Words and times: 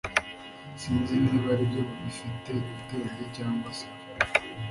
Sinzi 0.81 1.13
niba 1.23 1.49
aribyo 1.53 1.81
bifite 2.03 2.51
ubwenge 2.73 3.23
cyangwa 3.35 3.69
sibyo 3.77 4.09